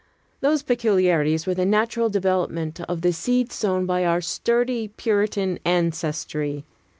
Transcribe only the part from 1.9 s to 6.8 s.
development of the seed sown by our sturdy Puritan ancestry.